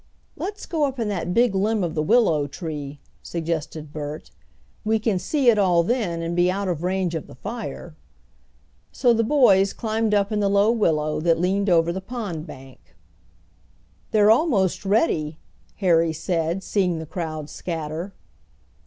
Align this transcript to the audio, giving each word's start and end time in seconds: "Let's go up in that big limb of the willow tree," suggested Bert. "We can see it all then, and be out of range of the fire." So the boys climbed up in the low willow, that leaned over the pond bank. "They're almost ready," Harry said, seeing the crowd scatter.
"Let's 0.35 0.65
go 0.65 0.85
up 0.85 0.97
in 0.97 1.09
that 1.09 1.31
big 1.31 1.53
limb 1.53 1.83
of 1.83 1.93
the 1.93 2.01
willow 2.01 2.47
tree," 2.47 2.99
suggested 3.21 3.93
Bert. 3.93 4.31
"We 4.83 4.97
can 4.97 5.19
see 5.19 5.47
it 5.51 5.59
all 5.59 5.83
then, 5.83 6.23
and 6.23 6.35
be 6.35 6.49
out 6.49 6.67
of 6.67 6.81
range 6.81 7.13
of 7.13 7.27
the 7.27 7.35
fire." 7.35 7.95
So 8.91 9.13
the 9.13 9.23
boys 9.23 9.73
climbed 9.73 10.15
up 10.15 10.31
in 10.31 10.39
the 10.39 10.49
low 10.49 10.71
willow, 10.71 11.19
that 11.19 11.39
leaned 11.39 11.69
over 11.69 11.93
the 11.93 12.01
pond 12.01 12.47
bank. 12.47 12.95
"They're 14.09 14.31
almost 14.31 14.85
ready," 14.85 15.37
Harry 15.75 16.13
said, 16.13 16.63
seeing 16.63 16.97
the 16.97 17.05
crowd 17.05 17.47
scatter. 17.47 18.15